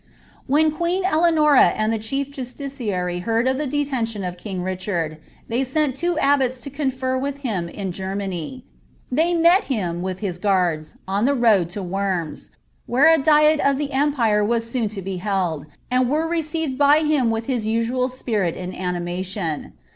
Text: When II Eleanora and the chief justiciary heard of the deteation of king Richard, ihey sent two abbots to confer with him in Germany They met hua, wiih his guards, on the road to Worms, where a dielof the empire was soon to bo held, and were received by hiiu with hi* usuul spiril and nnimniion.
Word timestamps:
When 0.47 0.75
II 0.81 1.05
Eleanora 1.05 1.65
and 1.77 1.93
the 1.93 1.99
chief 1.99 2.31
justiciary 2.31 3.19
heard 3.21 3.47
of 3.47 3.59
the 3.59 3.67
deteation 3.67 4.23
of 4.23 4.35
king 4.35 4.63
Richard, 4.63 5.19
ihey 5.47 5.63
sent 5.63 5.95
two 5.95 6.17
abbots 6.17 6.59
to 6.61 6.71
confer 6.71 7.15
with 7.19 7.37
him 7.45 7.69
in 7.69 7.91
Germany 7.91 8.65
They 9.11 9.35
met 9.35 9.65
hua, 9.65 9.93
wiih 9.93 10.17
his 10.19 10.39
guards, 10.39 10.95
on 11.07 11.25
the 11.25 11.35
road 11.35 11.69
to 11.77 11.83
Worms, 11.83 12.49
where 12.87 13.13
a 13.13 13.19
dielof 13.19 13.77
the 13.77 13.91
empire 13.93 14.43
was 14.43 14.67
soon 14.67 14.87
to 14.87 15.03
bo 15.03 15.19
held, 15.19 15.67
and 15.91 16.09
were 16.09 16.27
received 16.27 16.79
by 16.79 17.01
hiiu 17.03 17.29
with 17.29 17.45
hi* 17.45 17.53
usuul 17.57 18.09
spiril 18.09 18.57
and 18.57 18.73
nnimniion. 18.73 19.73